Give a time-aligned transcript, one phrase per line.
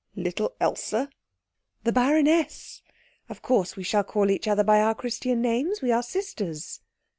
[0.15, 0.95] "Little Else?"
[1.83, 2.81] "The baroness.
[3.29, 5.83] Of course we shall call each other by our Christian names.
[5.83, 6.81] We are sisters."